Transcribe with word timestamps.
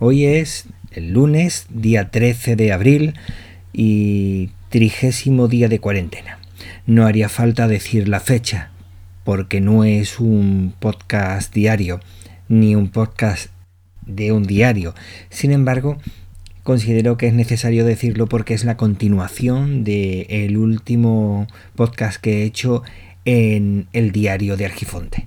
Hoy 0.00 0.26
es 0.26 0.66
el 0.92 1.10
lunes, 1.10 1.66
día 1.70 2.12
13 2.12 2.54
de 2.54 2.72
abril 2.72 3.14
y 3.72 4.50
trigésimo 4.68 5.48
día 5.48 5.66
de 5.66 5.80
cuarentena. 5.80 6.38
No 6.86 7.04
haría 7.04 7.28
falta 7.28 7.66
decir 7.66 8.06
la 8.06 8.20
fecha, 8.20 8.70
porque 9.24 9.60
no 9.60 9.82
es 9.82 10.20
un 10.20 10.72
podcast 10.78 11.52
diario, 11.52 11.98
ni 12.48 12.76
un 12.76 12.90
podcast 12.90 13.50
de 14.06 14.30
un 14.30 14.44
diario. 14.44 14.94
Sin 15.30 15.50
embargo, 15.50 15.98
considero 16.62 17.16
que 17.16 17.26
es 17.26 17.34
necesario 17.34 17.84
decirlo 17.84 18.28
porque 18.28 18.54
es 18.54 18.64
la 18.64 18.76
continuación 18.76 19.82
del 19.82 20.26
el 20.28 20.58
último 20.58 21.48
podcast 21.74 22.20
que 22.20 22.42
he 22.42 22.44
hecho 22.44 22.84
en 23.24 23.88
el 23.92 24.12
diario 24.12 24.56
de 24.56 24.64
Argifonte. 24.66 25.26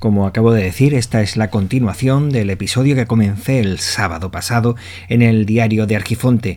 Como 0.00 0.26
acabo 0.26 0.50
de 0.54 0.62
decir, 0.62 0.94
esta 0.94 1.20
es 1.20 1.36
la 1.36 1.50
continuación 1.50 2.30
del 2.30 2.48
episodio 2.48 2.96
que 2.96 3.04
comencé 3.04 3.60
el 3.60 3.78
sábado 3.78 4.30
pasado 4.30 4.74
en 5.10 5.20
el 5.20 5.44
diario 5.44 5.86
de 5.86 5.94
Argifonte. 5.94 6.56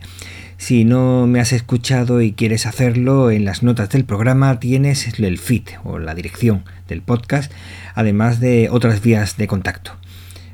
Si 0.55 0.85
no 0.85 1.27
me 1.27 1.41
has 1.41 1.51
escuchado 1.51 2.21
y 2.21 2.31
quieres 2.31 2.65
hacerlo, 2.65 3.31
en 3.31 3.43
las 3.43 3.61
notas 3.61 3.89
del 3.89 4.05
programa 4.05 4.61
tienes 4.61 5.19
el 5.19 5.37
feed 5.37 5.63
o 5.83 5.99
la 5.99 6.15
dirección 6.15 6.63
del 6.87 7.01
podcast, 7.01 7.51
además 7.95 8.39
de 8.39 8.69
otras 8.71 9.01
vías 9.01 9.35
de 9.35 9.47
contacto. 9.47 9.91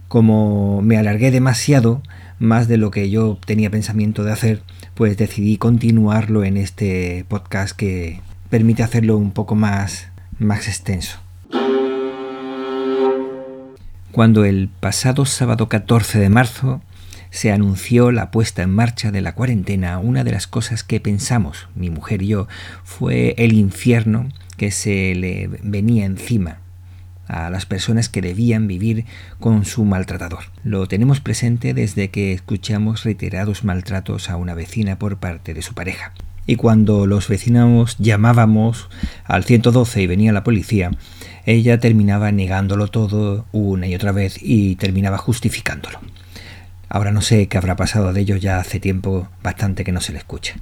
Como 0.08 0.82
me 0.82 0.98
alargué 0.98 1.30
demasiado, 1.30 2.02
más 2.40 2.68
de 2.68 2.78
lo 2.78 2.90
que 2.90 3.12
yo 3.12 3.38
tenía 3.46 3.70
pensamiento 3.70 4.24
de 4.24 4.32
hacer, 4.32 4.64
pues 4.96 5.16
decidí 5.16 5.58
continuarlo 5.58 6.44
en 6.44 6.58
este 6.58 7.24
podcast 7.28 7.78
que 7.78 8.22
permite 8.50 8.82
hacerlo 8.82 9.16
un 9.16 9.30
poco 9.30 9.54
más, 9.54 10.08
más 10.40 10.68
extenso. 10.68 11.20
Cuando 14.12 14.44
el 14.44 14.70
pasado 14.70 15.26
sábado 15.26 15.70
14 15.70 16.18
de 16.18 16.30
marzo 16.30 16.82
se 17.30 17.52
anunció 17.52 18.12
la 18.12 18.32
puesta 18.32 18.64
en 18.64 18.72
marcha 18.72 19.12
de 19.12 19.22
la 19.22 19.36
cuarentena, 19.36 20.00
una 20.00 20.24
de 20.24 20.32
las 20.32 20.48
cosas 20.48 20.84
que 20.84 21.00
pensamos, 21.00 21.68
mi 21.76 21.92
mujer 21.92 22.24
y 22.24 22.28
yo, 22.30 22.48
fue 22.84 23.36
el 23.38 23.54
infierno 23.54 24.30
que 24.58 24.72
se 24.72 25.14
le 25.14 25.48
venía 25.48 26.06
encima 26.06 26.58
a 27.28 27.52
las 27.52 27.68
personas 27.68 28.10
que 28.10 28.22
debían 28.22 28.68
vivir 28.68 29.06
con 29.40 29.64
su 29.64 29.86
maltratador. 29.86 30.46
Lo 30.64 30.88
tenemos 30.88 31.22
presente 31.22 31.76
desde 31.76 32.10
que 32.10 32.34
escuchamos 32.34 33.04
reiterados 33.04 33.64
maltratos 33.64 34.32
a 34.32 34.38
una 34.38 34.56
vecina 34.56 34.98
por 34.98 35.18
parte 35.18 35.54
de 35.54 35.62
su 35.62 35.76
pareja. 35.76 36.14
Y 36.48 36.56
cuando 36.56 37.06
los 37.06 37.28
vecinos 37.28 37.96
llamábamos 38.00 38.90
al 39.26 39.44
112 39.44 40.02
y 40.02 40.08
venía 40.08 40.34
la 40.34 40.44
policía, 40.44 40.90
ella 41.46 41.80
terminaba 41.80 42.32
negándolo 42.32 42.88
todo 42.88 43.46
una 43.52 43.88
y 43.88 43.96
otra 43.96 44.12
vez 44.12 44.38
y 44.42 44.76
terminaba 44.76 45.18
justificándolo. 45.18 46.00
Ahora 46.90 47.12
no 47.12 47.22
sé 47.22 47.48
qué 47.48 47.58
habrá 47.58 47.76
pasado 47.76 48.14
de 48.14 48.22
ello, 48.22 48.36
ya 48.36 48.60
hace 48.60 48.80
tiempo 48.80 49.28
bastante 49.44 49.84
que 49.84 49.92
no 49.92 50.02
se 50.02 50.12
le 50.12 50.18
escucha. 50.18 50.56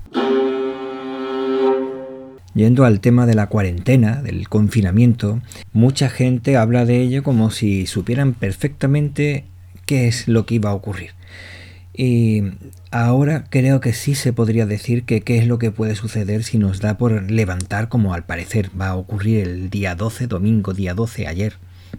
Yendo 2.53 2.85
al 2.85 2.99
tema 3.01 3.25
de 3.25 3.35
la 3.35 3.47
cuarentena, 3.47 4.21
del 4.23 4.49
confinamiento, 4.49 5.39
mucha 5.73 6.09
gente 6.09 6.57
habla 6.57 6.85
de 6.85 7.01
ello 7.01 7.21
como 7.21 7.51
si 7.51 7.85
supieran 7.85 8.33
perfectamente 8.33 9.45
qué 9.85 10.07
es 10.07 10.27
lo 10.27 10.45
que 10.45 10.55
iba 10.55 10.71
a 10.71 10.73
ocurrir. 10.73 11.11
Y 12.00 12.44
ahora 12.91 13.46
creo 13.50 13.80
que 13.80 13.91
sí 13.91 14.13
se 14.13 14.31
podría 14.31 14.68
decir 14.68 15.03
que 15.03 15.22
qué 15.22 15.40
es 15.40 15.47
lo 15.47 15.58
que 15.58 15.72
puede 15.72 15.96
suceder 15.96 16.44
si 16.44 16.59
nos 16.59 16.80
da 16.80 16.96
por 17.00 17.31
levantar, 17.31 17.90
como 17.90 18.13
al 18.13 18.24
parecer 18.24 18.69
va 18.80 18.90
a 18.90 18.96
ocurrir 18.96 19.40
el 19.40 19.72
día 19.72 19.96
12, 19.96 20.28
domingo 20.28 20.74
día 20.74 20.94
12, 20.94 21.25
ayer, 21.25 21.53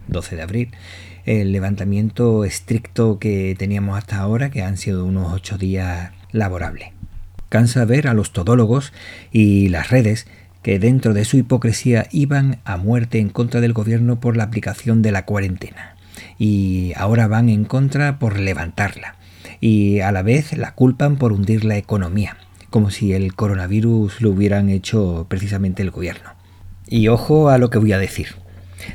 12 0.07 0.37
de 0.37 0.43
abril, 0.43 0.71
el 1.27 1.51
levantamiento 1.51 2.45
estricto 2.45 3.19
que 3.19 3.57
teníamos 3.59 3.99
hasta 3.99 4.19
ahora, 4.19 4.51
que 4.51 4.63
han 4.63 4.77
sido 4.77 5.05
unos 5.05 5.33
ocho 5.33 5.59
días 5.59 6.13
laborables. 6.31 6.91
Cansa 7.49 7.85
ver 7.85 8.07
a 8.07 8.15
los 8.15 8.33
todólogos 8.33 8.93
y 9.33 9.69
las 9.69 9.91
redes 9.91 10.29
que 10.63 10.79
dentro 10.79 11.13
de 11.13 11.25
su 11.25 11.39
hipocresía 11.39 12.07
iban 12.13 12.61
a 12.65 12.77
muerte 12.77 13.19
en 13.19 13.31
contra 13.31 13.61
del 13.61 13.73
gobierno 13.73 14.21
por 14.21 14.37
la 14.37 14.45
aplicación 14.45 15.03
de 15.03 15.11
la 15.11 15.25
cuarentena 15.25 15.97
y 16.39 16.93
ahora 16.97 17.27
van 17.27 17.49
en 17.49 17.65
contra 17.65 18.19
por 18.19 18.39
levantarla 18.39 19.18
y 19.61 20.01
a 20.01 20.13
la 20.13 20.23
vez 20.23 20.57
la 20.57 20.75
culpan 20.75 21.17
por 21.17 21.33
hundir 21.33 21.65
la 21.65 21.77
economía, 21.77 22.37
como 22.71 22.91
si 22.91 23.13
el 23.13 23.35
coronavirus 23.35 24.21
lo 24.21 24.31
hubieran 24.31 24.69
hecho 24.69 25.27
precisamente 25.29 25.83
el 25.83 25.91
gobierno. 25.91 26.31
Y 26.87 27.09
ojo 27.09 27.51
a 27.51 27.59
lo 27.59 27.71
que 27.71 27.79
voy 27.79 27.93
a 27.93 27.99
decir. 27.99 28.29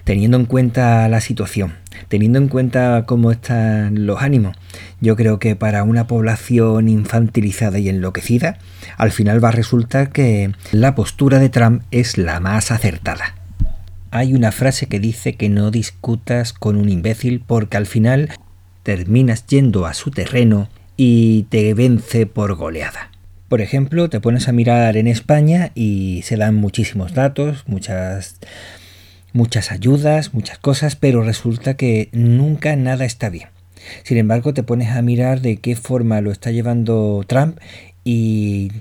Teniendo 0.05 0.37
en 0.37 0.45
cuenta 0.45 1.07
la 1.09 1.21
situación, 1.21 1.73
teniendo 2.07 2.39
en 2.39 2.47
cuenta 2.47 3.03
cómo 3.05 3.31
están 3.31 4.05
los 4.05 4.21
ánimos, 4.21 4.55
yo 5.01 5.15
creo 5.15 5.39
que 5.39 5.55
para 5.55 5.83
una 5.83 6.07
población 6.07 6.87
infantilizada 6.87 7.79
y 7.79 7.89
enloquecida, 7.89 8.57
al 8.97 9.11
final 9.11 9.43
va 9.43 9.49
a 9.49 9.53
resultar 9.53 10.11
que 10.11 10.51
la 10.71 10.95
postura 10.95 11.39
de 11.39 11.49
Trump 11.49 11.83
es 11.91 12.17
la 12.17 12.39
más 12.39 12.71
acertada. 12.71 13.35
Hay 14.11 14.33
una 14.33 14.51
frase 14.51 14.85
que 14.85 14.99
dice 14.99 15.35
que 15.35 15.49
no 15.49 15.71
discutas 15.71 16.53
con 16.53 16.75
un 16.77 16.87
imbécil 16.89 17.43
porque 17.45 17.77
al 17.77 17.87
final 17.87 18.29
terminas 18.83 19.47
yendo 19.47 19.85
a 19.85 19.93
su 19.93 20.11
terreno 20.11 20.69
y 20.97 21.43
te 21.43 21.73
vence 21.73 22.25
por 22.25 22.55
goleada. 22.55 23.09
Por 23.47 23.61
ejemplo, 23.61 24.09
te 24.09 24.19
pones 24.19 24.47
a 24.47 24.51
mirar 24.51 24.97
en 24.97 25.07
España 25.07 25.71
y 25.75 26.21
se 26.23 26.37
dan 26.37 26.55
muchísimos 26.55 27.13
datos, 27.13 27.63
muchas 27.67 28.39
muchas 29.31 29.71
ayudas, 29.71 30.33
muchas 30.33 30.59
cosas, 30.59 30.95
pero 30.95 31.23
resulta 31.23 31.73
que 31.73 32.09
nunca 32.11 32.75
nada 32.75 33.03
está 33.03 33.29
bien. 33.29 33.49
Sin 34.03 34.17
embargo, 34.17 34.53
te 34.53 34.63
pones 34.63 34.89
a 34.89 35.01
mirar 35.01 35.41
de 35.41 35.57
qué 35.57 35.75
forma 35.75 36.21
lo 36.21 36.31
está 36.31 36.51
llevando 36.51 37.23
Trump 37.27 37.57
y 38.03 38.71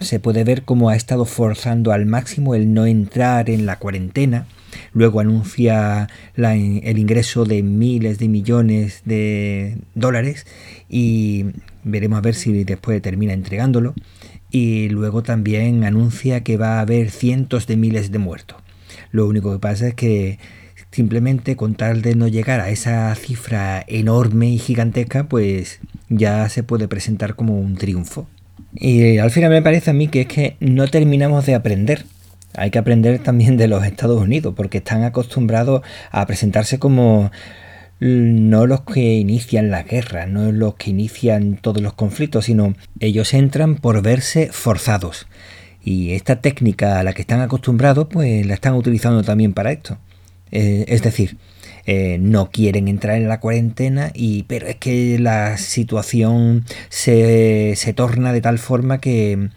se 0.00 0.20
puede 0.20 0.44
ver 0.44 0.62
cómo 0.62 0.90
ha 0.90 0.96
estado 0.96 1.24
forzando 1.24 1.92
al 1.92 2.04
máximo 2.04 2.54
el 2.54 2.74
no 2.74 2.84
entrar 2.84 3.48
en 3.48 3.64
la 3.64 3.78
cuarentena 3.78 4.46
luego 4.92 5.20
anuncia 5.20 6.08
el 6.36 6.98
ingreso 6.98 7.44
de 7.44 7.62
miles 7.62 8.18
de 8.18 8.28
millones 8.28 9.02
de 9.04 9.78
dólares 9.94 10.46
y 10.88 11.46
veremos 11.84 12.18
a 12.18 12.22
ver 12.22 12.34
si 12.34 12.64
después 12.64 13.00
termina 13.02 13.32
entregándolo 13.32 13.94
y 14.50 14.88
luego 14.88 15.22
también 15.22 15.84
anuncia 15.84 16.42
que 16.42 16.56
va 16.56 16.78
a 16.78 16.80
haber 16.80 17.10
cientos 17.10 17.66
de 17.66 17.76
miles 17.76 18.10
de 18.10 18.18
muertos. 18.18 18.58
Lo 19.10 19.26
único 19.26 19.52
que 19.52 19.58
pasa 19.58 19.88
es 19.88 19.94
que 19.94 20.38
simplemente 20.90 21.56
con 21.56 21.74
tal 21.74 22.00
de 22.00 22.14
no 22.14 22.26
llegar 22.26 22.60
a 22.60 22.70
esa 22.70 23.14
cifra 23.14 23.84
enorme 23.86 24.48
y 24.48 24.58
gigantesca, 24.58 25.28
pues 25.28 25.80
ya 26.08 26.48
se 26.48 26.62
puede 26.62 26.88
presentar 26.88 27.36
como 27.36 27.60
un 27.60 27.76
triunfo. 27.76 28.26
Y 28.74 29.18
al 29.18 29.30
final 29.30 29.50
me 29.50 29.62
parece 29.62 29.90
a 29.90 29.94
mí 29.94 30.08
que 30.08 30.22
es 30.22 30.26
que 30.26 30.56
no 30.60 30.88
terminamos 30.88 31.46
de 31.46 31.54
aprender 31.54 32.04
hay 32.56 32.70
que 32.70 32.78
aprender 32.78 33.18
también 33.18 33.56
de 33.56 33.68
los 33.68 33.84
Estados 33.84 34.20
Unidos, 34.20 34.54
porque 34.56 34.78
están 34.78 35.04
acostumbrados 35.04 35.82
a 36.10 36.26
presentarse 36.26 36.78
como 36.78 37.30
no 37.98 38.66
los 38.66 38.82
que 38.82 39.14
inician 39.14 39.70
la 39.70 39.82
guerra, 39.82 40.26
no 40.26 40.52
los 40.52 40.74
que 40.74 40.90
inician 40.90 41.58
todos 41.60 41.82
los 41.82 41.94
conflictos, 41.94 42.46
sino 42.46 42.74
ellos 43.00 43.32
entran 43.32 43.76
por 43.76 44.02
verse 44.02 44.50
forzados. 44.52 45.26
Y 45.82 46.12
esta 46.12 46.40
técnica 46.40 46.98
a 46.98 47.04
la 47.04 47.12
que 47.12 47.22
están 47.22 47.40
acostumbrados, 47.40 48.08
pues 48.10 48.44
la 48.44 48.54
están 48.54 48.74
utilizando 48.74 49.22
también 49.22 49.52
para 49.54 49.72
esto. 49.72 49.98
Eh, 50.50 50.84
es 50.88 51.02
decir, 51.02 51.38
eh, 51.86 52.18
no 52.20 52.50
quieren 52.50 52.88
entrar 52.88 53.16
en 53.16 53.28
la 53.28 53.40
cuarentena, 53.40 54.10
y, 54.12 54.42
pero 54.44 54.66
es 54.66 54.76
que 54.76 55.18
la 55.18 55.56
situación 55.56 56.64
se, 56.88 57.74
se 57.76 57.92
torna 57.94 58.32
de 58.32 58.40
tal 58.40 58.58
forma 58.58 58.98
que 58.98 59.50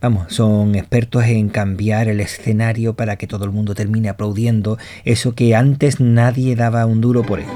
Vamos, 0.00 0.32
son 0.32 0.76
expertos 0.76 1.24
en 1.24 1.48
cambiar 1.48 2.06
el 2.06 2.20
escenario 2.20 2.94
para 2.94 3.16
que 3.16 3.26
todo 3.26 3.44
el 3.44 3.50
mundo 3.50 3.74
termine 3.74 4.08
aplaudiendo 4.08 4.78
eso 5.04 5.34
que 5.34 5.56
antes 5.56 5.98
nadie 5.98 6.54
daba 6.54 6.86
un 6.86 7.00
duro 7.00 7.24
por 7.24 7.40
él. 7.40 7.46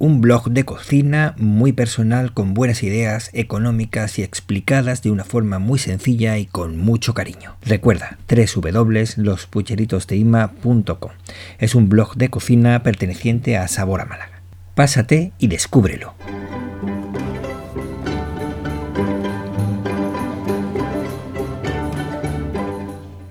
Un 0.00 0.20
blog 0.22 0.50
de 0.50 0.64
cocina 0.64 1.34
muy 1.36 1.72
personal 1.72 2.32
con 2.32 2.54
buenas 2.54 2.82
ideas, 2.82 3.28
económicas 3.34 4.18
y 4.18 4.22
explicadas 4.22 5.02
de 5.02 5.10
una 5.10 5.24
forma 5.24 5.58
muy 5.58 5.78
sencilla 5.78 6.38
y 6.38 6.46
con 6.46 6.78
mucho 6.78 7.12
cariño. 7.12 7.56
Recuerda, 7.60 8.16
www.lospucheritosdeinma.com. 8.26 11.10
Es 11.58 11.74
un 11.74 11.90
blog 11.90 12.14
de 12.14 12.30
cocina 12.30 12.82
perteneciente 12.82 13.58
a 13.58 13.68
Sabor 13.68 14.00
a 14.00 14.06
Málaga. 14.06 14.40
Pásate 14.74 15.32
y 15.38 15.48
descúbrelo. 15.48 16.14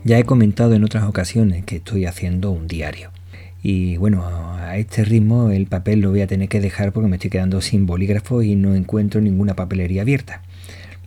Ya 0.04 0.20
he 0.20 0.24
comentado 0.24 0.76
en 0.76 0.84
otras 0.84 1.06
ocasiones 1.06 1.66
que 1.66 1.78
estoy 1.78 2.06
haciendo 2.06 2.52
un 2.52 2.68
diario. 2.68 3.10
Y 3.64 3.98
bueno, 3.98 4.24
a 4.70 4.78
este 4.78 5.04
ritmo 5.04 5.50
el 5.50 5.66
papel 5.66 6.00
lo 6.00 6.12
voy 6.12 6.22
a 6.22 6.28
tener 6.28 6.48
que 6.50 6.62
dejar 6.62 6.92
porque 6.92 7.10
me 7.10 7.16
estoy 7.16 7.30
quedando 7.30 7.62
sin 7.62 7.86
bolígrafo 7.86 8.44
y 8.44 8.56
no 8.56 8.76
encuentro 8.76 9.20
ninguna 9.20 9.56
papelería 9.56 10.04
abierta. 10.04 10.42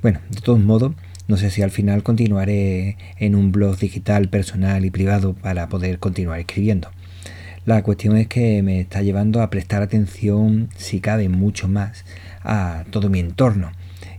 Bueno, 0.02 0.20
de 0.30 0.40
todos 0.40 0.58
modos, 0.58 0.92
no 1.28 1.36
sé 1.36 1.50
si 1.50 1.62
al 1.62 1.70
final 1.70 2.02
continuaré 2.02 2.96
en 3.18 3.34
un 3.36 3.52
blog 3.52 3.78
digital 3.78 4.28
personal 4.28 4.84
y 4.84 4.90
privado 4.90 5.34
para 5.34 5.68
poder 5.68 5.98
continuar 5.98 6.40
escribiendo. 6.40 6.90
La 7.64 7.82
cuestión 7.84 8.16
es 8.16 8.26
que 8.26 8.60
me 8.62 8.80
está 8.80 9.02
llevando 9.02 9.40
a 9.40 9.48
prestar 9.48 9.82
atención, 9.82 10.68
si 10.76 11.00
cabe, 11.00 11.28
mucho 11.28 11.68
más 11.68 12.04
a 12.42 12.84
todo 12.90 13.08
mi 13.08 13.20
entorno. 13.20 13.70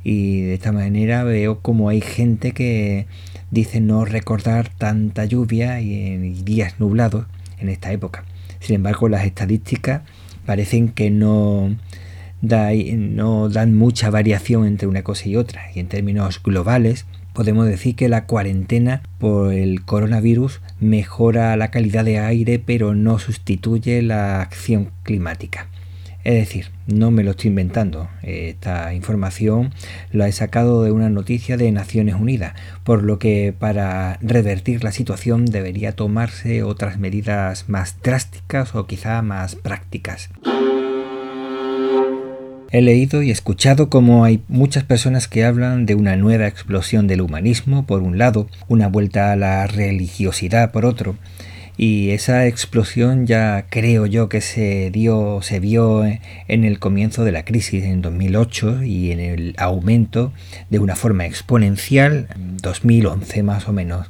Y 0.03 0.41
de 0.41 0.53
esta 0.53 0.71
manera 0.71 1.25
veo 1.25 1.59
como 1.59 1.89
hay 1.89 1.99
gente 1.99 2.53
que 2.53 3.05
dice 3.51 3.81
no 3.81 4.05
recordar 4.05 4.69
tanta 4.69 5.25
lluvia 5.25 5.81
y, 5.81 6.17
días 6.43 6.79
nublados 6.79 7.25
en 7.59 7.67
esta 7.67 7.91
época. 7.91 8.23
Sin 8.63 8.77
embargo, 8.77 9.10
las 9.10 9.25
estadísticas 9.25 10.04
parecen 10.45 10.88
que 10.88 11.12
no, 11.12 11.75
dan 12.39 13.75
mucha 13.75 14.10
variación 14.10 14.65
entre 14.65 14.88
una 14.88 15.04
cosa 15.04 15.27
y 15.27 15.36
otra. 15.36 15.63
Y 15.75 15.81
en 15.81 15.88
términos 15.88 16.42
globales, 16.42 17.06
podemos 17.33 17.68
decir 17.68 17.98
que 17.98 18.07
la 18.07 18.25
cuarentena 18.25 19.01
por 19.18 19.51
el 19.54 19.83
coronavirus 19.83 20.62
mejora 20.80 21.57
la 21.57 21.71
calidad 21.71 22.06
de 22.06 22.19
aire, 22.19 22.57
pero 22.57 22.95
no 22.95 23.19
sustituye 23.19 24.01
la 24.01 24.39
acción 24.39 24.92
climática. 25.04 25.68
Es 26.23 26.35
decir, 26.35 26.67
no 26.87 27.11
me 27.11 27.23
lo 27.23 27.31
estoy 27.31 27.49
inventando. 27.49 28.09
Esta 28.21 28.93
información 28.93 29.73
la 30.11 30.29
he 30.29 30.31
sacado 30.31 30.83
de 30.83 30.91
una 30.91 31.09
noticia 31.09 31.57
de 31.57 31.71
Naciones 31.71 32.15
Unidas, 32.15 32.53
por 32.85 33.03
lo 33.03 33.19
que 33.19 33.53
para 33.57 34.19
revertir 34.21 34.85
la 34.85 34.93
situación 34.93 35.45
debería 35.45 35.97
tomarse 35.97 36.63
otras 36.63 36.97
medidas 36.97 37.67
más 37.67 38.01
drásticas 38.01 38.73
o 38.73 38.87
quizá 38.87 39.21
más 39.21 39.55
prácticas. 39.55 40.29
He 42.71 42.81
leído 42.81 43.21
y 43.21 43.29
escuchado 43.29 43.89
cómo 43.89 44.23
hay 44.23 44.41
muchas 44.47 44.83
personas 44.83 45.27
que 45.27 45.43
hablan 45.43 45.85
de 45.85 45.93
una 45.93 46.15
nueva 46.15 46.47
explosión 46.47 47.05
del 47.05 47.21
humanismo 47.21 47.85
por 47.85 48.01
un 48.01 48.17
lado, 48.17 48.47
una 48.67 48.87
vuelta 48.87 49.31
a 49.31 49.35
la 49.35 49.67
religiosidad 49.67 50.71
por 50.71 50.85
otro, 50.85 51.15
y 51.77 52.11
esa 52.11 52.45
explosión 52.45 53.25
ya 53.25 53.65
creo 53.69 54.05
yo 54.05 54.29
que 54.29 54.41
se 54.41 54.91
dio 54.91 55.39
se 55.41 55.59
vio 55.59 56.05
en 56.05 56.63
el 56.63 56.79
comienzo 56.79 57.23
de 57.23 57.31
la 57.31 57.45
crisis 57.45 57.83
en 57.83 58.01
2008 58.01 58.83
y 58.83 59.11
en 59.11 59.19
el 59.19 59.55
aumento 59.57 60.31
de 60.69 60.79
una 60.79 60.95
forma 60.95 61.25
exponencial 61.25 62.27
en 62.35 62.57
2011 62.57 63.43
más 63.43 63.67
o 63.67 63.73
menos 63.73 64.07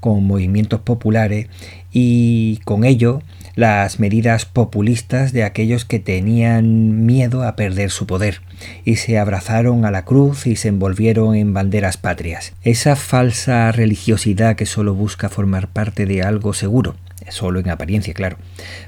con 0.00 0.24
movimientos 0.24 0.80
populares 0.80 1.48
y 1.92 2.60
con 2.64 2.84
ello 2.84 3.22
las 3.54 4.00
medidas 4.00 4.44
populistas 4.44 5.32
de 5.32 5.44
aquellos 5.44 5.84
que 5.84 5.98
tenían 5.98 7.04
miedo 7.04 7.42
a 7.42 7.56
perder 7.56 7.90
su 7.90 8.06
poder 8.06 8.40
y 8.84 8.96
se 8.96 9.18
abrazaron 9.18 9.84
a 9.84 9.90
la 9.90 10.04
cruz 10.04 10.46
y 10.46 10.56
se 10.56 10.68
envolvieron 10.68 11.34
en 11.34 11.52
banderas 11.52 11.96
patrias. 11.96 12.52
Esa 12.62 12.96
falsa 12.96 13.70
religiosidad 13.72 14.56
que 14.56 14.66
solo 14.66 14.94
busca 14.94 15.28
formar 15.28 15.68
parte 15.68 16.06
de 16.06 16.22
algo 16.22 16.54
seguro, 16.54 16.96
solo 17.28 17.60
en 17.60 17.70
apariencia, 17.70 18.14
claro, 18.14 18.36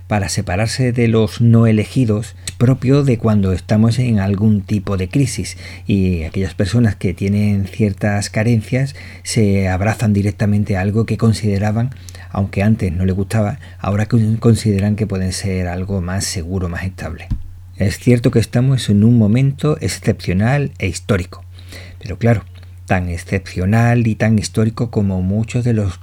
para 0.07 0.29
separarse 0.29 0.93
de 0.93 1.09
los 1.09 1.41
no 1.41 1.67
elegidos, 1.67 2.37
es 2.47 2.53
propio 2.53 3.03
de 3.03 3.19
cuando 3.19 3.53
estamos 3.53 3.99
en 3.99 4.19
algún 4.19 4.63
tipo 4.63 4.97
de 4.97 5.09
crisis 5.09 5.57
y 5.87 6.23
aquellas 6.25 6.55
personas 6.55 6.97
que 6.97 7.15
tienen 7.15 7.67
ciertas 7.67 8.31
carencias 8.31 8.95
se 9.23 9.69
abrazan 9.69 10.13
directamente 10.13 10.77
a 10.77 10.81
algo 10.81 11.07
que 11.07 11.17
consideraban, 11.17 11.91
aunque 12.31 12.63
antes 12.63 12.93
no 12.93 13.05
les 13.05 13.15
gustaba, 13.15 13.59
ahora 13.79 14.07
consideran 14.07 14.97
que 14.97 15.07
pueden 15.07 15.33
ser 15.33 15.69
algo 15.69 16.01
más 16.01 16.25
seguro, 16.25 16.69
más 16.69 16.85
estable. 16.85 17.29
Es 17.77 17.99
cierto 17.99 18.31
que 18.31 18.39
estamos 18.39 18.89
en 18.89 19.03
un 19.03 19.19
momento 19.19 19.77
excepcional 19.81 20.73
e 20.79 20.87
histórico, 20.87 21.45
pero 21.99 22.19
claro, 22.19 22.45
tan 22.87 23.09
excepcional 23.09 24.07
y 24.07 24.15
tan 24.15 24.39
histórico 24.39 24.91
como 24.91 25.23
muchos 25.23 25.65
de 25.65 25.73
los 25.73 26.01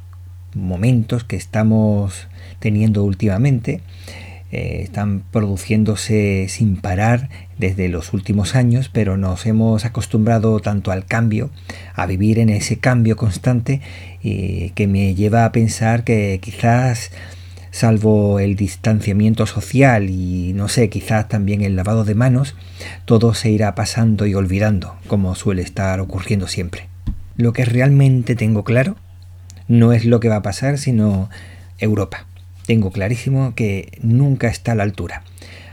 momentos 0.53 1.23
que 1.23 1.35
estamos 1.35 2.27
teniendo 2.59 3.03
últimamente. 3.03 3.81
Eh, 4.51 4.81
están 4.83 5.23
produciéndose 5.31 6.47
sin 6.49 6.75
parar 6.75 7.29
desde 7.57 7.87
los 7.87 8.11
últimos 8.11 8.53
años, 8.55 8.89
pero 8.89 9.15
nos 9.15 9.45
hemos 9.45 9.85
acostumbrado 9.85 10.59
tanto 10.59 10.91
al 10.91 11.05
cambio, 11.05 11.51
a 11.95 12.05
vivir 12.05 12.37
en 12.37 12.49
ese 12.49 12.77
cambio 12.77 13.15
constante, 13.15 13.79
y 14.21 14.71
que 14.71 14.87
me 14.87 15.15
lleva 15.15 15.45
a 15.45 15.53
pensar 15.53 16.03
que 16.03 16.39
quizás, 16.41 17.11
salvo 17.69 18.39
el 18.39 18.57
distanciamiento 18.57 19.45
social 19.45 20.09
y 20.09 20.51
no 20.53 20.67
sé, 20.67 20.89
quizás 20.89 21.29
también 21.29 21.61
el 21.61 21.77
lavado 21.77 22.03
de 22.03 22.15
manos, 22.15 22.55
todo 23.05 23.33
se 23.33 23.51
irá 23.51 23.73
pasando 23.73 24.25
y 24.25 24.35
olvidando, 24.35 24.97
como 25.07 25.33
suele 25.35 25.61
estar 25.61 26.01
ocurriendo 26.01 26.49
siempre. 26.49 26.89
Lo 27.37 27.53
que 27.53 27.63
realmente 27.63 28.35
tengo 28.35 28.65
claro 28.65 28.97
no 29.67 29.93
es 29.93 30.05
lo 30.05 30.19
que 30.19 30.29
va 30.29 30.37
a 30.37 30.41
pasar, 30.41 30.77
sino 30.77 31.29
Europa. 31.79 32.25
Tengo 32.65 32.91
clarísimo 32.91 33.55
que 33.55 33.97
nunca 34.01 34.47
está 34.47 34.73
a 34.73 34.75
la 34.75 34.83
altura. 34.83 35.23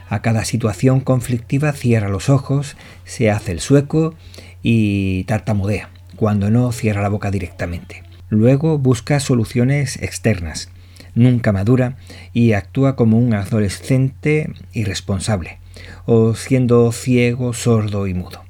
A 0.09 0.21
cada 0.21 0.43
situación 0.43 1.01
conflictiva 1.01 1.71
cierra 1.71 2.09
los 2.09 2.29
ojos, 2.29 2.75
se 3.05 3.29
hace 3.29 3.51
el 3.51 3.59
sueco 3.59 4.15
y 4.63 5.23
tartamudea, 5.25 5.89
cuando 6.15 6.49
no 6.49 6.71
cierra 6.71 7.01
la 7.01 7.09
boca 7.09 7.29
directamente. 7.29 8.03
Luego 8.29 8.77
busca 8.79 9.19
soluciones 9.19 10.01
externas, 10.01 10.69
nunca 11.13 11.51
madura 11.51 11.97
y 12.33 12.53
actúa 12.53 12.95
como 12.95 13.17
un 13.17 13.33
adolescente 13.33 14.51
irresponsable, 14.73 15.59
o 16.05 16.33
siendo 16.35 16.91
ciego, 16.91 17.53
sordo 17.53 18.07
y 18.07 18.13
mudo. 18.13 18.43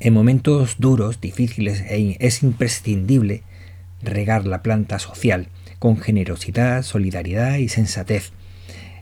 En 0.00 0.12
momentos 0.12 0.76
duros, 0.78 1.20
difíciles, 1.20 1.82
e 1.88 2.16
es 2.20 2.42
imprescindible 2.42 3.42
regar 4.06 4.46
la 4.46 4.62
planta 4.62 4.98
social 4.98 5.48
con 5.78 5.98
generosidad, 5.98 6.82
solidaridad 6.82 7.56
y 7.56 7.68
sensatez. 7.68 8.32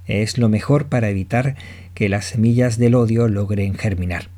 Es 0.06 0.38
lo 0.38 0.48
mejor 0.48 0.86
para 0.86 1.10
evitar 1.10 1.56
que 1.94 2.08
las 2.08 2.24
semillas 2.24 2.78
del 2.78 2.94
odio 2.94 3.28
logren 3.28 3.74
germinar. 3.74 4.30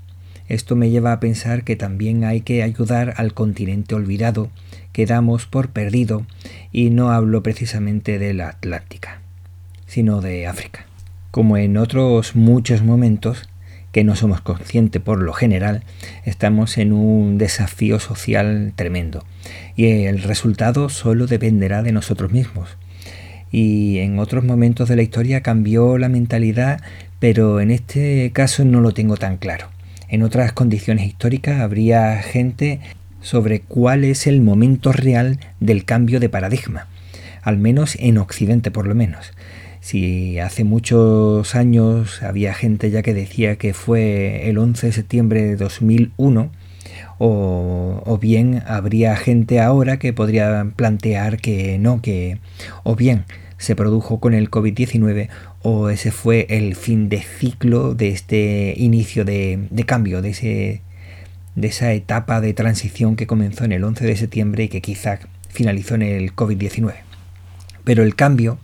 Esto 0.46 0.76
me 0.76 0.90
lleva 0.90 1.12
a 1.12 1.20
pensar 1.20 1.64
que 1.64 1.74
también 1.74 2.24
hay 2.24 2.42
que 2.42 2.62
ayudar 2.62 3.14
al 3.16 3.32
continente 3.32 3.94
olvidado 3.94 4.50
que 4.92 5.06
damos 5.06 5.46
por 5.46 5.70
perdido 5.70 6.26
y 6.70 6.90
no 6.90 7.10
hablo 7.10 7.42
precisamente 7.42 8.18
de 8.18 8.34
la 8.34 8.48
Atlántica, 8.48 9.22
sino 9.86 10.20
de 10.20 10.46
África. 10.46 10.86
Como 11.30 11.56
en 11.56 11.78
otros 11.78 12.36
muchos 12.36 12.82
momentos, 12.82 13.48
que 13.94 14.02
no 14.02 14.16
somos 14.16 14.40
conscientes 14.40 15.00
por 15.00 15.22
lo 15.22 15.32
general, 15.32 15.84
estamos 16.24 16.78
en 16.78 16.92
un 16.92 17.38
desafío 17.38 18.00
social 18.00 18.72
tremendo 18.74 19.24
y 19.76 19.86
el 20.06 20.20
resultado 20.24 20.88
solo 20.88 21.28
dependerá 21.28 21.84
de 21.84 21.92
nosotros 21.92 22.32
mismos. 22.32 22.76
Y 23.52 23.98
en 23.98 24.18
otros 24.18 24.42
momentos 24.42 24.88
de 24.88 24.96
la 24.96 25.02
historia 25.02 25.42
cambió 25.42 25.96
la 25.96 26.08
mentalidad, 26.08 26.80
pero 27.20 27.60
en 27.60 27.70
este 27.70 28.32
caso 28.32 28.64
no 28.64 28.80
lo 28.80 28.90
tengo 28.90 29.16
tan 29.16 29.36
claro. 29.36 29.68
En 30.08 30.24
otras 30.24 30.52
condiciones 30.52 31.06
históricas 31.06 31.60
habría 31.60 32.20
gente 32.20 32.80
sobre 33.20 33.60
cuál 33.60 34.02
es 34.02 34.26
el 34.26 34.40
momento 34.40 34.90
real 34.90 35.38
del 35.60 35.84
cambio 35.84 36.18
de 36.18 36.28
paradigma, 36.28 36.88
al 37.42 37.58
menos 37.58 37.94
en 38.00 38.18
Occidente 38.18 38.72
por 38.72 38.88
lo 38.88 38.96
menos. 38.96 39.34
Si 39.84 40.38
hace 40.38 40.64
muchos 40.64 41.54
años 41.54 42.22
había 42.22 42.54
gente 42.54 42.90
ya 42.90 43.02
que 43.02 43.12
decía 43.12 43.56
que 43.56 43.74
fue 43.74 44.48
el 44.48 44.56
11 44.56 44.86
de 44.86 44.92
septiembre 44.94 45.42
de 45.42 45.56
2001, 45.56 46.50
o, 47.18 48.02
o, 48.06 48.18
bien 48.18 48.62
habría 48.66 49.14
gente 49.14 49.60
ahora 49.60 49.98
que 49.98 50.14
podría 50.14 50.72
plantear 50.74 51.36
que 51.36 51.78
no, 51.78 52.00
que 52.00 52.38
o 52.82 52.96
bien 52.96 53.26
se 53.58 53.76
produjo 53.76 54.20
con 54.20 54.32
el 54.32 54.50
COVID-19 54.50 55.28
o 55.60 55.90
ese 55.90 56.12
fue 56.12 56.46
el 56.48 56.76
fin 56.76 57.10
de 57.10 57.20
ciclo 57.20 57.94
de 57.94 58.08
este 58.08 58.72
inicio 58.78 59.26
de, 59.26 59.68
de 59.70 59.84
cambio, 59.84 60.22
de 60.22 60.30
ese 60.30 60.80
de 61.56 61.68
esa 61.68 61.92
etapa 61.92 62.40
de 62.40 62.54
transición 62.54 63.16
que 63.16 63.26
comenzó 63.26 63.64
en 63.64 63.72
el 63.72 63.84
11 63.84 64.06
de 64.06 64.16
septiembre 64.16 64.64
y 64.64 64.68
que 64.68 64.80
quizá 64.80 65.18
finalizó 65.50 65.94
en 65.94 66.02
el 66.02 66.34
COVID-19. 66.34 66.94
Pero 67.84 68.02
el 68.02 68.14
cambio, 68.14 68.58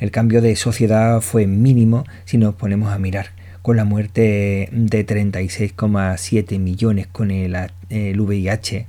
el 0.00 0.10
cambio 0.10 0.40
de 0.40 0.56
sociedad 0.56 1.20
fue 1.20 1.46
mínimo 1.46 2.04
si 2.24 2.38
nos 2.38 2.54
ponemos 2.54 2.92
a 2.92 2.98
mirar 2.98 3.26
con 3.62 3.76
la 3.76 3.84
muerte 3.84 4.68
de 4.72 5.06
36,7 5.06 6.58
millones 6.58 7.06
con 7.06 7.30
el, 7.30 7.54
VIH, 7.90 8.86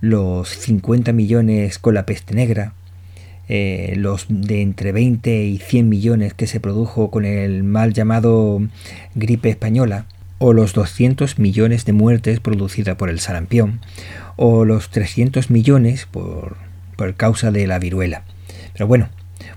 los 0.00 0.48
50 0.48 1.12
millones 1.12 1.78
con 1.78 1.94
la 1.94 2.04
peste 2.04 2.34
negra, 2.34 2.74
eh, 3.48 3.94
los 3.96 4.26
de 4.28 4.62
entre 4.62 4.90
20 4.90 5.44
y 5.44 5.58
100 5.58 5.88
millones 5.88 6.34
que 6.34 6.48
se 6.48 6.58
produjo 6.58 7.10
con 7.10 7.24
el 7.24 7.62
mal 7.62 7.92
llamado 7.92 8.60
gripe 9.14 9.50
española, 9.50 10.06
o 10.38 10.52
los 10.52 10.72
200 10.72 11.38
millones 11.38 11.84
de 11.84 11.92
muertes 11.92 12.40
producidas 12.40 12.96
por 12.96 13.10
el 13.10 13.20
sarampión, 13.20 13.78
o 14.34 14.64
los 14.64 14.90
300 14.90 15.50
millones 15.50 16.08
por, 16.10 16.56
por 16.96 17.14
causa 17.14 17.52
de 17.52 17.68
la 17.68 17.78
viruela. 17.78 18.24
Pero 18.72 18.88
bueno, 18.88 19.08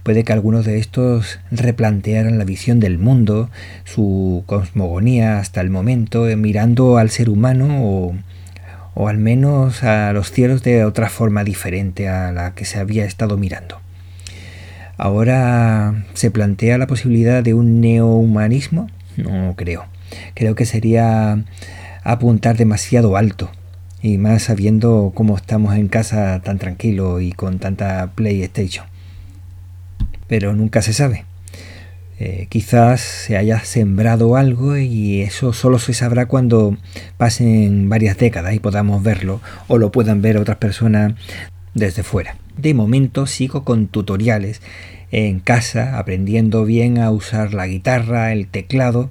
puede 0.05 0.23
que 0.23 0.33
algunos 0.33 0.65
de 0.65 0.77
estos 0.77 1.39
replantearan 1.49 2.37
la 2.37 2.45
visión 2.45 2.79
del 2.79 2.99
mundo, 2.99 3.49
su 3.85 4.43
cosmogonía 4.45 5.39
hasta 5.39 5.61
el 5.61 5.71
momento, 5.71 6.29
eh, 6.29 6.35
mirando 6.35 6.99
al 6.99 7.09
ser 7.09 7.27
humano 7.27 7.83
o, 7.83 8.15
o 8.93 9.07
al 9.07 9.17
menos 9.17 9.81
a 9.81 10.13
los 10.13 10.31
cielos 10.31 10.61
de 10.61 10.85
otra 10.85 11.09
forma 11.09 11.43
diferente 11.43 12.07
a 12.07 12.31
la 12.31 12.53
que 12.53 12.65
se 12.65 12.77
había 12.77 13.03
estado 13.03 13.35
mirando. 13.37 13.79
Ahora 14.95 16.05
se 16.13 16.29
plantea 16.29 16.77
la 16.77 16.85
posibilidad 16.85 17.41
de 17.41 17.55
un 17.55 17.81
neohumanismo, 17.81 18.91
no 19.17 19.55
creo. 19.55 19.87
Creo 20.35 20.53
que 20.53 20.67
sería 20.67 21.43
apuntar 22.03 22.57
demasiado 22.57 23.17
alto. 23.17 23.49
Y 24.03 24.19
más 24.19 24.43
sabiendo 24.43 25.13
cómo 25.15 25.35
estamos 25.35 25.75
en 25.75 25.87
casa 25.87 26.39
tan 26.43 26.59
tranquilo 26.59 27.21
y 27.21 27.31
con 27.31 27.57
tanta 27.57 28.11
PlayStation. 28.13 28.85
Pero 30.27 30.53
nunca 30.53 30.81
se 30.81 30.93
sabe. 30.93 31.25
Eh, 32.17 32.47
quizás 32.49 33.01
se 33.01 33.35
haya 33.35 33.59
sembrado 33.59 34.37
algo 34.37 34.77
y 34.77 35.21
eso 35.21 35.51
solo 35.51 35.79
se 35.79 35.93
sabrá 35.93 36.27
cuando 36.27 36.77
pasen 37.17 37.89
varias 37.89 38.17
décadas 38.17 38.53
y 38.53 38.59
podamos 38.59 39.03
verlo 39.03 39.41
o 39.67 39.77
lo 39.77 39.91
puedan 39.91 40.21
ver 40.21 40.37
otras 40.37 40.57
personas 40.57 41.13
desde 41.73 42.03
fuera. 42.03 42.37
De 42.57 42.73
momento 42.73 43.27
sigo 43.27 43.65
con 43.65 43.87
tutoriales 43.87 44.61
en 45.11 45.41
casa 45.41 45.99
aprendiendo 45.99 46.63
bien 46.63 46.99
a 46.99 47.11
usar 47.11 47.53
la 47.53 47.67
guitarra, 47.67 48.31
el 48.31 48.47
teclado 48.47 49.09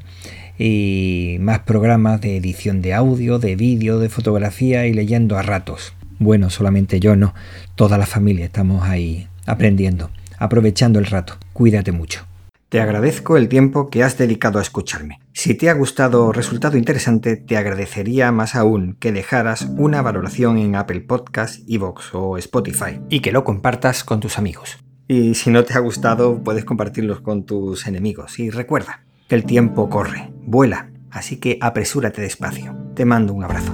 y 0.58 1.36
más 1.40 1.60
programas 1.60 2.20
de 2.22 2.36
edición 2.36 2.80
de 2.80 2.94
audio, 2.94 3.38
de 3.38 3.56
vídeo, 3.56 3.98
de 3.98 4.08
fotografía 4.08 4.86
y 4.86 4.94
leyendo 4.94 5.36
a 5.36 5.42
ratos. 5.42 5.94
Bueno, 6.18 6.48
solamente 6.48 7.00
yo 7.00 7.16
no, 7.16 7.34
toda 7.74 7.98
la 7.98 8.06
familia 8.06 8.46
estamos 8.46 8.88
ahí 8.88 9.28
aprendiendo, 9.46 10.10
aprovechando 10.44 10.98
el 10.98 11.06
rato. 11.06 11.34
Cuídate 11.52 11.92
mucho. 11.92 12.26
Te 12.68 12.80
agradezco 12.80 13.36
el 13.36 13.48
tiempo 13.48 13.88
que 13.88 14.02
has 14.02 14.18
dedicado 14.18 14.58
a 14.58 14.62
escucharme. 14.62 15.20
Si 15.32 15.54
te 15.54 15.70
ha 15.70 15.74
gustado 15.74 16.26
o 16.26 16.32
resultado 16.32 16.76
interesante, 16.76 17.36
te 17.36 17.56
agradecería 17.56 18.32
más 18.32 18.56
aún 18.56 18.96
que 18.98 19.12
dejaras 19.12 19.68
una 19.76 20.02
valoración 20.02 20.58
en 20.58 20.74
Apple 20.74 21.02
Podcasts, 21.02 21.62
Evox 21.68 22.14
o 22.14 22.36
Spotify 22.36 23.00
y 23.08 23.20
que 23.20 23.32
lo 23.32 23.44
compartas 23.44 24.02
con 24.02 24.20
tus 24.20 24.38
amigos. 24.38 24.78
Y 25.06 25.34
si 25.34 25.50
no 25.50 25.64
te 25.64 25.74
ha 25.74 25.78
gustado, 25.78 26.42
puedes 26.42 26.64
compartirlos 26.64 27.20
con 27.20 27.44
tus 27.44 27.86
enemigos. 27.86 28.38
Y 28.38 28.50
recuerda, 28.50 29.04
que 29.28 29.34
el 29.34 29.44
tiempo 29.44 29.88
corre, 29.88 30.32
vuela, 30.42 30.90
así 31.10 31.36
que 31.36 31.58
apresúrate 31.60 32.22
despacio. 32.22 32.76
Te 32.94 33.04
mando 33.04 33.32
un 33.34 33.44
abrazo. 33.44 33.72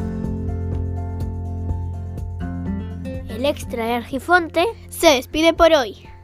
El 3.29 3.47
extra 3.47 3.87
de 3.87 3.95
Argifonte 3.95 4.65
se 4.91 5.09
despide 5.09 5.55
por 5.55 5.73
hoy. 5.73 6.10